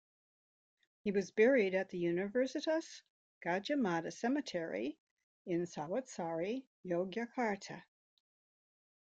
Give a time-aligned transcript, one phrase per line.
[1.03, 3.03] He was buried at the Universitas
[3.45, 4.97] Gadjah Mada Cemetery
[5.45, 7.83] in Sawitsari, Yogyakarta.